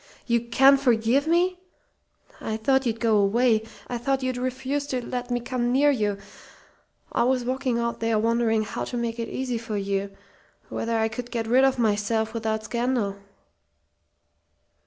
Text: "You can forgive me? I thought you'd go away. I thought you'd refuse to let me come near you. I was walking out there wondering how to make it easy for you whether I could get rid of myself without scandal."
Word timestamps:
"You 0.25 0.41
can 0.43 0.77
forgive 0.77 1.27
me? 1.27 1.59
I 2.39 2.57
thought 2.57 2.87
you'd 2.87 2.99
go 2.99 3.17
away. 3.17 3.61
I 3.87 3.99
thought 3.99 4.23
you'd 4.23 4.35
refuse 4.35 4.87
to 4.87 5.05
let 5.05 5.29
me 5.29 5.39
come 5.39 5.71
near 5.71 5.91
you. 5.91 6.17
I 7.11 7.21
was 7.23 7.45
walking 7.45 7.77
out 7.77 7.99
there 7.99 8.17
wondering 8.17 8.63
how 8.63 8.83
to 8.85 8.97
make 8.97 9.19
it 9.19 9.29
easy 9.29 9.59
for 9.59 9.77
you 9.77 10.09
whether 10.69 10.97
I 10.97 11.07
could 11.07 11.29
get 11.29 11.45
rid 11.45 11.63
of 11.63 11.77
myself 11.77 12.33
without 12.33 12.63
scandal." 12.63 13.17